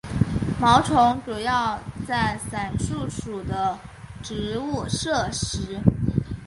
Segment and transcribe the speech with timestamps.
[0.59, 3.77] 毛虫主要在伞树属的
[4.23, 5.79] 植物摄食。